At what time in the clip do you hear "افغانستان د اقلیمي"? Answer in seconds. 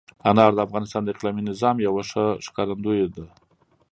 0.67-1.43